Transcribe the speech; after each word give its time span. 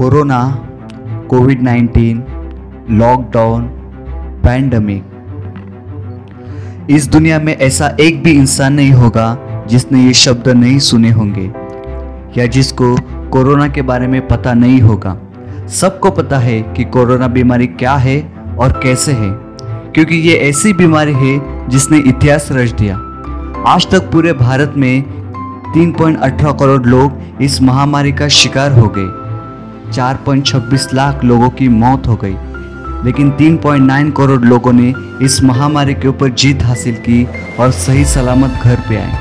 Corona 0.00 0.40
Covid 1.30 1.62
19 1.62 2.20
lockdown, 2.90 3.62
pandemic. 4.44 5.02
इस 6.90 7.08
दुनिया 7.08 7.38
में 7.38 7.56
ऐसा 7.56 7.88
एक 8.00 8.22
भी 8.22 8.32
इंसान 8.32 8.72
नहीं 8.72 8.92
होगा 8.92 9.26
जिसने 9.68 10.04
ये 10.04 10.12
शब्द 10.12 10.48
नहीं 10.48 10.78
सुने 10.78 11.10
होंगे, 11.10 11.46
या 12.40 12.46
जिसको 12.46 12.96
कोरोना 13.30 13.68
के 13.68 13.82
बारे 13.82 14.06
में 14.06 14.26
पता 14.28 14.54
नहीं 14.54 14.80
होगा। 14.80 15.16
सबको 15.66 16.10
पता 16.10 16.38
है 16.38 16.60
कि 16.62 16.84
कोरोना 16.84 17.28
बीमारी 17.28 17.66
क्या 17.66 17.94
है 17.96 18.20
और 18.58 18.80
कैसे 18.82 19.12
है, 19.12 19.30
क्योंकि 19.94 20.16
ये 20.16 20.34
ऐसी 20.48 20.72
बीमारी 20.72 21.12
है 21.12 21.68
जिसने 21.68 21.98
इतिहास 21.98 22.48
रच 22.52 22.70
दिया। 22.72 22.96
आज 23.66 23.90
तक 23.90 24.10
पूरे 24.12 24.32
भारत 24.32 24.74
में 24.76 25.02
3.18 25.74 26.52
करोड़ 26.52 26.86
लोग 26.86 27.42
इस 27.42 27.62
महामारी 27.62 28.12
का 28.12 28.28
शिकार 28.28 28.72
हो 28.72 28.88
गए। 28.88 29.19
4.26 29.92 30.88
लाख 30.94 31.24
लोगों 31.24 31.50
की 31.50 31.68
मौत 31.68 32.06
हो 32.06 32.16
गई। 32.16 32.36
लेकिन 33.04 33.30
3.9 33.30 34.10
करोड़ 34.10 34.40
लोगों 34.40 34.72
ने 34.72 34.94
इस 35.22 35.42
महामारी 35.42 35.94
के 35.94 36.08
ऊपर 36.08 36.28
जीत 36.28 36.62
हासिल 36.62 36.94
की 36.94 37.28
और 37.60 37.70
सही 37.70 38.04
सलामत 38.04 38.50
घर 38.50 38.76
पे 38.88 38.96
आए। 38.96 39.18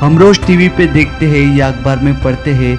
हम 0.00 0.18
रोज 0.18 0.46
टीवी 0.46 0.68
पे 0.68 0.86
देखते 0.86 1.26
हैं, 1.26 1.56
या 1.56 1.68
अखबार 1.68 1.98
में 1.98 2.22
पढ़ते 2.22 2.50
हैं 2.50 2.78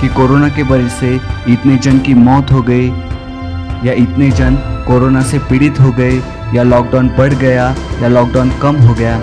कि 0.00 0.08
कोरोना 0.08 0.48
के 0.48 0.62
वजह 0.62 0.88
से 0.88 1.20
इतने 1.48 1.76
जन 1.76 1.98
की 1.98 2.14
मौत 2.14 2.52
हो 2.52 2.62
गई, 2.62 2.88
या 3.84 3.92
इतने 3.92 4.30
जन 4.30 4.54
कोरोना 4.88 5.22
से 5.22 5.38
पीड़ित 5.38 5.80
हो 5.80 5.92
गए, 5.92 6.22
या 6.54 6.62
लॉकडाउन 6.62 7.08
बढ़ 7.08 7.34
गया, 7.34 7.74
या 8.02 8.08
लॉकडाउन 8.08 8.50
कम 8.62 8.76
हो 8.76 8.94
गया। 8.94 9.22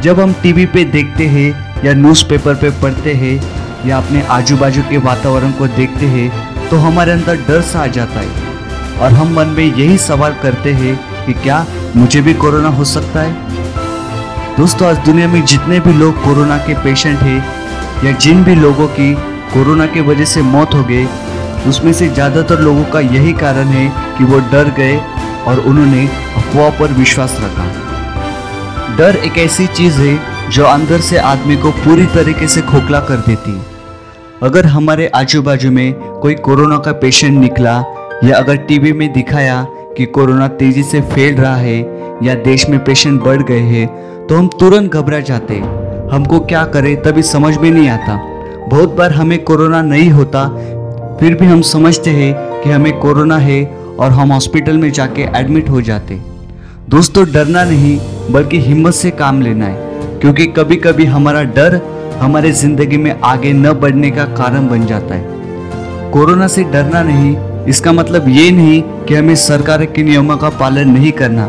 जब 0.00 0.20
हम 0.20 0.32
टीवी 0.32 0.66
पे 0.66 0.84
देखते 0.84 1.26
हैं, 1.26 1.74
या 1.84 1.94
न्यूज़पेपर 1.94 2.54
पे 2.54 2.70
पढ़ते 2.70 3.12
हैं, 3.12 3.62
या 3.88 3.98
अपने 3.98 4.22
आजू 4.22 4.56
बाजू 4.56 4.82
के 4.82 4.98
वातावरण 4.98 5.50
को 5.50 5.66
देखते 5.66 6.06
हैं 6.06 6.51
तो 6.72 6.76
हमारे 6.78 7.12
अंदर 7.12 7.36
डर 7.36 7.60
सा 7.60 7.80
आ 7.80 7.86
जाता 7.86 8.20
है। 8.20 8.98
और 8.98 9.12
हम 9.12 9.32
मन 9.36 9.46
में 9.46 9.64
यही 9.64 9.96
सवाल 9.98 10.34
करते 10.42 10.72
हैं 10.72 10.94
कि 11.26 11.32
क्या 11.32 11.64
मुझे 11.96 12.20
भी 12.20 12.34
कोरोना 12.34 12.68
हो 12.68 12.84
सकता 12.84 13.20
है? 13.20 14.56
दोस्तों, 14.56 14.88
आज 14.88 14.98
दुनिया 14.98 15.26
में 15.28 15.44
जितने 15.44 15.80
भी 15.80 15.92
लोग 15.92 16.22
कोरोना 16.22 16.56
के 16.58 16.74
पेशेंट 16.74 17.18
हैं, 17.18 17.42
या 18.04 18.12
जिन 18.16 18.42
भी 18.44 18.54
लोगों 18.54 18.86
की 18.88 19.12
कोरोना 19.52 19.86
के 19.86 20.00
वजह 20.00 20.24
से 20.24 20.42
मौत 20.42 20.74
हो 20.74 20.82
गई, 20.84 21.04
उसमें 21.68 21.92
से 21.92 22.08
ज़्यादातर 22.08 22.60
लोगों 22.60 22.84
का 22.84 23.00
यही 23.00 23.32
कारण 23.32 23.66
है 23.68 23.86
कि 24.18 24.24
वो 24.24 24.38
डर 24.52 24.70
गए 24.70 24.96
और 25.46 25.58
उन्होंने 25.60 26.06
अफवाह 26.36 26.70
पर 26.78 26.92
विश्वास 26.92 27.36
रखा। 27.40 28.96
डर 28.96 29.16
एक 29.16 29.38
ऐसी 29.38 29.66
चीज़ 29.66 30.00
है 30.00 30.50
जो 30.50 30.64
अंदर 30.64 31.00
से 31.00 31.18
आदमी 31.26 31.56
को 31.56 31.70
पूरी 31.78 32.06
तरीके 32.06 32.48
से 32.48 32.62
खोखला 32.62 33.00
कर 33.00 33.16
देती 33.16 33.50
है। 33.50 33.70
अगर 34.42 34.66
हमारे 34.66 35.06
आजू 35.14 35.42
बाजू 35.42 35.70
में 35.70 36.11
कोई 36.22 36.34
कोरोना 36.36 36.76
का 36.78 36.92
पेशेंट 36.92 37.38
निकला 37.38 37.72
या 38.24 38.36
अगर 38.36 38.56
टीवी 38.66 38.92
में 38.92 39.12
दिखाया 39.12 39.62
कि 39.96 40.04
कोरोना 40.08 40.46
तेज़ी 40.58 40.82
से 40.82 41.00
फैल 41.04 41.34
रहा 41.36 41.54
है 41.56 41.78
या 42.24 42.34
देश 42.44 42.68
में 42.68 42.78
पेशेंट 42.84 43.22
बढ़ 43.22 43.42
गए 43.42 43.60
हैं 43.60 43.86
तो 44.26 44.36
हम 44.36 44.48
तुरंत 44.60 44.92
घबरा 44.92 45.20
जाते। 45.20 45.54
हमको 46.12 46.38
क्या 46.42 46.64
करें 46.66 46.94
तभी 47.02 47.22
समझ 47.22 47.56
में 47.56 47.70
नहीं 47.70 47.88
आता। 47.88 48.16
बहुत 48.68 48.94
बार 48.94 49.12
हमें 49.12 49.38
कोरोना 49.44 49.82
नहीं 49.82 50.10
होता, 50.10 50.46
फिर 51.20 51.34
भी 51.34 51.46
हम 51.46 51.62
समझते 51.62 52.10
हैं 52.10 52.62
कि 52.62 52.70
हमें 52.70 52.92
कोरोना 53.00 53.38
है 53.38 53.64
और 53.98 54.10
हम 54.10 54.32
हॉस्पिटल 54.32 54.78
में 54.78 54.90
जाके 54.92 55.22
एडमिट 55.40 55.70
हो 55.70 55.82
जाते। 55.82 56.20
दोस्तों, 56.88 57.26
डरना 57.32 57.64
नहीं, 57.64 57.98
बल्कि 58.30 58.60
हिम्मत 58.60 58.94
से 58.94 59.10
काम 59.12 59.42
लेना 59.42 59.66
है, 59.66 60.18
क्योंकि 60.20 60.46
कभी 60.52 60.76
कभी 60.78 61.04
हमारा 61.06 61.42
डर 61.52 61.80
हमारे 62.20 62.52
ज़िंदगी 62.54 62.96
में 62.96 63.14
आगे 63.24 63.52
न 63.52 63.72
बढ़ने 63.72 64.10
का 64.10 64.24
कारण 64.36 64.68
बन 64.68 64.86
जाता 64.86 65.14
है। 65.14 65.40
कोरोना 66.12 66.46
से 66.46 66.62
डरना 66.62 67.02
नहीं, 67.02 67.36
इसका 67.66 67.92
मतलब 67.92 68.28
ये 68.28 68.50
नहीं 68.50 68.80
कि 69.06 69.14
हमें 69.14 69.34
सरकार 69.34 69.84
के 69.84 70.02
नियमों 70.02 70.36
का 70.36 70.48
पालन 70.50 70.88
नहीं 70.88 71.10
करना, 71.12 71.46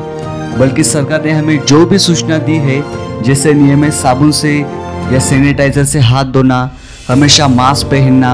बल्कि 0.60 0.84
सरकार 0.84 1.24
ने 1.24 1.32
हमें 1.32 1.66
जो 1.66 1.86
भी 1.86 1.98
सूचना 1.98 2.38
दी 2.38 2.56
है, 2.58 2.84
जैसे 3.24 3.54
नियमित 3.54 3.94
साबुन 3.94 4.32
से 4.32 4.54
या 5.14 5.20
सैनिटाइजर 5.20 5.84
से 5.84 6.00
हाथ 6.00 6.26
धोना, 6.26 6.60
हमेशा 7.10 7.48
मास्क 7.48 7.88
पहनना, 7.88 8.32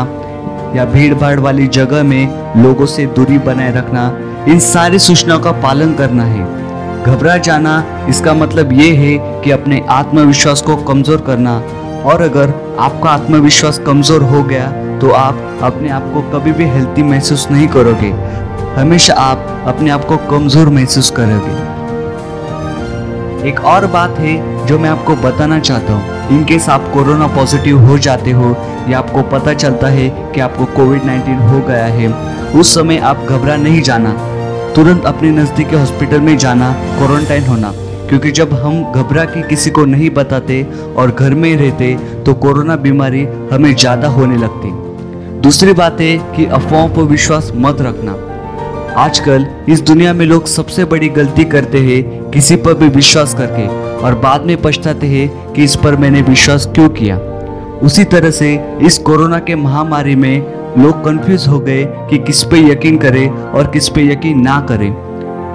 या 0.76 0.86
भीड़ 0.86 1.14
भाड़ 1.14 1.40
वाली 1.40 1.66
जगह 1.68 2.03
में 2.03 2.62
लोगों 2.64 2.86
से 2.86 3.06
दूरी 3.06 3.38
बनाए 3.40 3.72
रखना, 3.76 4.06
इन 4.48 4.59
सारी 4.59 5.00
सूचनाओं 5.00 5.40
का 5.40 5.52
पालन 5.62 5.94
करना 5.94 6.24
है। 6.24 6.44
घबरा 7.06 7.38
जाना, 7.40 8.06
इसका 8.09 8.34
मतलब 8.34 8.74
ये 8.74 8.94
है 8.96 9.18
कि 9.44 9.52
अपने 9.52 9.82
आत्मविश्वास 9.90 10.62
को 10.62 10.76
कमज़ोर 10.84 11.22
करना, 11.28 11.58
और 12.06 12.22
अगर 12.22 12.53
आपका 12.80 13.09
आत्मविश्वास 13.09 13.80
कमज़ोर 13.80 14.24
हो 14.24 14.44
गया 14.44 14.72
तो 15.02 15.12
आप 15.12 15.60
अपने 15.64 15.90
आप 15.90 16.12
को 16.14 16.22
कभी 16.32 16.52
भी 16.52 16.66
हेल्थी 16.68 17.04
महसूस 17.04 17.48
नहीं 17.52 17.68
करोगे। 17.68 18.10
हमेशा 18.76 19.14
आप 19.14 19.66
अपने 19.68 19.90
आप 19.90 20.06
को 20.06 20.18
कमज़ोर 20.30 20.70
महसूस 20.70 21.12
करोगे। 21.12 21.68
एक 23.50 23.59
और 23.66 23.86
बात 23.88 24.18
है 24.20 24.66
जो 24.68 24.80
मैं 24.80 24.90
आपको 24.90 25.16
बताना 25.18 25.59
चाहता 25.59 25.94
हूँ। 25.94 26.18
इनकेस 26.30 26.70
आप 26.70 26.92
कोरोना 26.94 27.28
पॉजिटिव 27.28 27.86
हो 27.88 27.98
जाते 27.98 28.32
हो, 28.32 28.56
या 28.90 28.98
आपको 29.00 29.22
पता 29.30 29.54
चलता 29.54 29.88
है 29.88 30.09
कि 30.34 30.40
आपको 30.40 30.66
कोविड 30.76 31.04
19 31.04 31.42
हो 31.52 31.59
गया 31.68 31.86
है, 31.86 32.08
उस 32.59 32.74
समय 32.76 32.98
आप 33.04 33.26
घबरा 33.30 33.56
नहीं 33.58 33.82
जाना। 33.82 34.12
तुरंत 34.76 35.06
अपने 35.06 35.32
नज़दीकी 35.32 35.76
हॉस्पिटल 35.76 36.22
में 36.22 36.38
जाना 36.38 36.72
क्वारंटाइन 36.98 37.48
होना। 37.48 37.74
क्योंकि 38.09 38.32
जब 38.32 38.54
हम 38.54 38.84
घबरा 38.92 39.24
के 39.26 39.42
किसी 39.42 39.70
को 39.70 39.86
नहीं 39.86 40.09
बताते 40.09 40.64
और 40.98 41.12
घर 41.12 41.34
में 41.34 41.56
रहते 41.58 41.96
तो 42.26 42.34
कोरोना 42.34 42.76
बीमारी 42.76 43.24
हमें 43.52 43.74
ज़्यादा 43.76 44.08
होने 44.08 44.38
लगती। 44.38 44.70
दूसरी 45.42 45.74
बात 45.74 46.02
है 46.02 46.18
कि 46.36 46.46
अफवाहों 46.46 46.90
पर 46.90 47.02
विश्वास 47.02 47.52
मत 47.56 47.82
रखना। 47.82 48.14
आजकल 48.98 49.46
इस 49.70 49.82
दुनिया 49.82 50.14
में 50.14 50.26
लोग 50.26 50.48
सबसे 50.48 50.86
बड़ी 50.86 51.10
गलती 51.10 51.44
करते 51.44 51.80
हैं 51.80 52.32
किसी 52.32 52.56
पर 52.56 52.74
भी 52.74 52.88
विश्वास 52.88 53.34
करके 53.34 53.68
और 54.06 54.16
बाद 54.16 54.46
में 54.46 54.62
पछताते 54.62 55.08
हैं 55.08 55.54
कि 55.54 55.64
इस 55.64 55.76
पर 55.76 55.96
मैंने 55.96 56.22
विश्वास 56.22 56.66
क्यों 56.66 56.90
किया। 56.90 57.18
उसी 57.84 58.04
तरह 58.04 58.32
से 58.32 58.54
इस 58.82 58.98
कोरोना 58.98 59.40
के 59.40 59.56
महामारी 59.56 60.16
में 60.16 60.40
लोग 60.78 61.04
कंफ्यूज 61.06 61.48
हो 61.48 61.60
गए 61.60 61.86
कि 62.10 62.18
किस 62.18 62.44
पे 62.44 62.60
यकीन 62.72 62.98
करें 62.98 63.30
और 63.30 63.68
किस 63.68 63.90
पे 63.90 64.12
यकीन 64.12 64.42
ना 64.42 64.60
करें। 64.62 64.92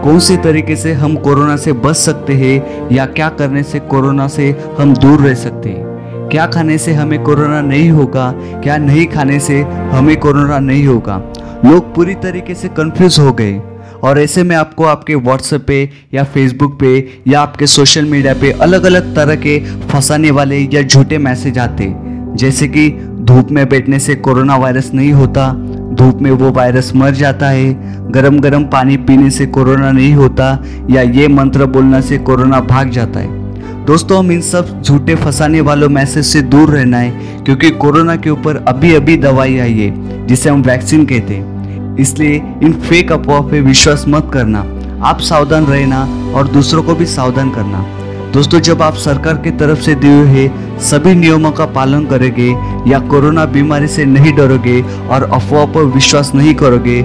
कौन 0.05 0.19
से 0.19 0.37
तरीके 0.37 0.77
से 0.77 0.93
हम 0.93 1.17
कोरोना 1.17 1.57
से 1.57 1.73
बच 1.73 1.97
सकते 1.97 2.33
हैं 2.33 2.89
या 2.93 3.07
क्या 3.07 3.29
करने 3.29 3.63
से 3.63 3.79
कोरोना 3.79 4.29
से 4.29 4.55
हम 4.79 4.95
दूर 4.95 5.21
रह 5.21 5.35
सकते 5.35 5.69
हैं? 5.69 5.94
क्या 6.33 6.47
खाने 6.47 6.79
से 6.79 6.93
हमें 6.93 7.23
कोरोना 7.23 7.61
नहीं 7.61 7.91
होगा? 7.91 8.33
क्या 8.37 8.77
नहीं 8.77 9.07
खाने 9.07 9.39
से 9.41 9.63
हमें 9.63 10.17
कोरोना 10.17 10.59
नहीं 10.59 10.87
होगा? 10.87 11.17
लोग 11.65 11.95
पूरी 11.95 12.15
तरीके 12.15 12.55
से 12.55 12.69
कंफ्यूज 12.69 13.19
हो 13.19 13.33
गए। 13.33 13.63
और 14.05 14.19
ऐसे 14.19 14.43
में 14.43 14.57
आपको 14.57 14.85
आपके 14.85 15.15
व्हाट्सएप 15.15 15.65
पे 15.67 15.91
या 16.15 16.25
फेसबुक 16.25 16.81
पे 16.81 17.21
या 17.27 17.41
आपके 17.41 17.67
सोशल 17.67 18.05
मीडिया 18.05 18.35
पे 18.35 18.51
अलग 18.51 18.85
अलग 18.85 19.17
तरह 19.17 19.35
के 19.35 19.59
फंसाने 19.61 20.31
वाले 20.31 20.59
या 20.59 20.83
झूठे 20.83 21.19
मैसेज 21.19 21.59
आते। 21.59 21.95
जैसे 22.35 22.69
कि 22.69 22.91
धूप 23.21 23.51
में 23.51 23.69
बैठने 23.69 23.99
से 23.99 24.15
कोरोना 24.15 24.57
वायरस 24.57 24.91
नहीं 24.95 25.13
होता, 25.13 25.53
धूप 25.95 26.23
में 26.23 26.31
वो 26.31 26.51
वायरस 26.51 26.93
मर 26.97 27.11
जाता 27.11 27.49
है 27.49 27.95
गरम 28.13 28.39
गरम 28.39 28.65
पानी 28.65 28.97
पीने 28.97 29.31
से 29.31 29.47
कोरोना 29.47 29.93
नहीं 29.93 30.15
होता, 30.15 30.65
या 30.91 31.03
ये 31.03 31.29
मंत्र 31.29 31.67
बोलने 31.67 32.03
से 32.03 32.19
कोरोना 32.19 32.61
भाग 32.61 32.91
जाता 32.91 33.21
है। 33.21 33.44
दोस्तों, 33.87 34.19
हम 34.19 34.31
इन 34.33 34.41
सब 34.41 34.83
झूठे 34.83 35.15
फंसाने 35.15 35.61
वालों 35.61 35.89
मैसेज 35.89 36.25
से 36.25 36.41
दूर 36.43 36.71
रहना 36.71 36.99
है, 36.99 37.11
क्योंकि 37.45 37.71
कोरोना 37.71 38.15
के 38.17 38.31
ऊपर 38.31 38.57
अभी 38.69 38.93
अभी 38.95 39.17
दवाई 39.17 39.59
आई 39.59 39.73
है, 39.73 40.27
जिसे 40.27 40.51
हम 40.51 40.63
वैक्सीन 40.63 41.05
कहते 41.07 41.35
हैं। 41.35 41.97
इसलिए 41.97 42.37
इन 42.63 42.73
फेक 42.81 43.13
अफवाह 43.13 43.41
पे 43.41 43.61
विश्वास 43.61 44.05
मत 44.09 44.31
करना। 44.33 44.61
आप 45.05 45.19
सावधान 45.21 45.67
रहना 45.67 46.01
और 46.35 46.49
दूसरों 46.49 46.83
को 46.83 46.95
भी 46.95 47.07
सावधान 47.07 47.51
करना। 47.51 47.85
दोस्तों, 48.33 48.61
जब 48.61 48.83
आप 48.83 48.95
सरकार 48.95 49.37
की 49.37 49.51
तरफ़ 49.53 49.81
से 49.81 49.95
दिए 49.95 50.23
हुए 50.23 50.51
सभी 50.83 51.15
नियमों 51.15 51.51
का 51.51 51.67
पालन 51.75 52.07
करोगे 52.07 52.49
या 52.91 52.99
कोरोना 53.11 53.45
बीमारी 53.47 53.87
से 53.87 54.05
नहीं 54.05 54.33
डरोगे 54.33 54.81
और 54.83 55.23
अफवाह 55.25 55.67
पर 55.67 55.85
विश्वास 55.95 56.33
नहीं 56.35 56.55
करोगे 56.55 57.03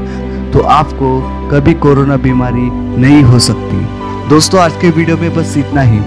तो 0.53 0.59
आपको 0.77 1.19
कभी 1.51 1.73
कोरोना 1.79 2.17
बीमारी 2.17 2.69
नहीं 3.01 3.21
हो 3.23 3.39
सकती। 3.39 3.85
दोस्तों, 4.29 4.61
आज 4.61 4.77
के 4.81 4.89
वीडियो 4.89 5.17
में 5.17 5.35
बस 5.35 5.57
इतना 5.57 5.81
ही। 5.81 5.99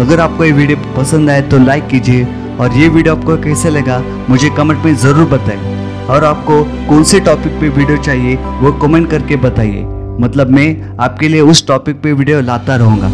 अगर 0.00 0.20
आपको 0.20 0.44
ये 0.44 0.52
वीडियो 0.52 0.76
पसंद 0.96 1.30
आए 1.30 1.40
तो 1.44 1.58
लाइक 1.58 1.86
कीजिए 1.88 2.24
और 2.60 2.72
ये 2.72 2.88
वीडियो 2.88 3.14
आपको 3.16 3.36
कैसे 3.42 3.70
लगा, 3.70 3.98
मुझे 4.28 4.48
कमेंट 4.50 4.84
में 4.84 4.94
ज़रूर 4.96 5.26
बताएँ। 5.28 6.06
और 6.06 6.24
आपको 6.24 6.62
कौन 6.88 7.02
से 7.04 7.20
टॉपिक 7.20 7.60
पे 7.60 7.68
वीडियो 7.68 7.96
चाहिए, 7.98 8.36
वो 8.36 8.72
कमेंट 8.82 9.10
करके 9.10 9.36
बताइए। 9.38 9.82
मतलब 10.20 10.50
मैं 10.50 10.96
आपके 11.00 11.28
लिए 11.28 11.40
उस 11.42 11.66
टॉपिक 11.66 12.00
पे 12.02 12.12
वीडियो 12.12 12.40
लाता 12.42 12.76
रहूँगा। 12.76 13.10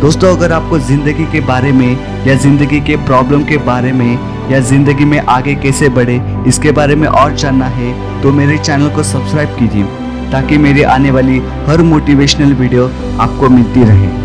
दोस्तों, 0.00 0.34
अगर 0.36 0.52
आपको 0.52 0.78
ज़िंदगी 0.80 1.24
के 1.32 1.40
बारे 1.42 1.72
में 1.72 2.26
या 2.26 2.34
ज़िंदगी 2.36 2.80
के 2.80 2.96
प्रॉब्लम 3.06 3.44
के 3.44 3.58
बारे 3.66 3.92
में 3.92 4.50
या 4.50 4.60
ज़िंदगी 4.62 5.04
में 5.04 5.18
आगे 5.20 5.54
कैसे 5.56 5.88
बढ़े, 5.90 6.20
इसके 6.48 6.72
बारे 6.72 6.96
में 6.96 7.06
और 7.08 7.34
जानना 7.36 7.66
है 7.76 7.92
तो 8.22 8.32
मेरे 8.32 8.58
चैनल 8.58 8.88
को 8.96 9.02
सब्सक्राइब 9.04 9.56
कीजिए, 9.58 9.84
ताकि 10.32 10.58
मेरी 10.58 10.82
आने 10.90 11.10
वाली 11.10 11.38
हर 11.68 11.82
मोटिवेशनल 11.84 12.52
वीडियो 12.54 12.90
आपको 13.20 13.48
मिलती 13.50 13.84
रहे। 13.84 14.23